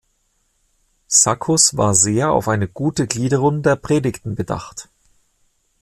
Saccus 1.07 1.77
war 1.77 1.93
sehr 1.93 2.31
auf 2.31 2.47
eine 2.47 2.67
gute 2.67 3.05
Gliederung 3.05 3.61
der 3.61 3.75
Predigten 3.75 4.33
bedacht. 4.33 4.89